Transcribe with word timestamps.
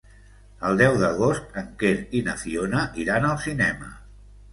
El 0.69 0.77
deu 0.77 0.95
d'agost 1.01 1.59
en 1.61 1.67
Quer 1.83 1.91
i 2.19 2.21
na 2.29 2.35
Fiona 2.45 2.81
iran 3.05 3.29
al 3.29 3.37
cinema. 3.45 3.91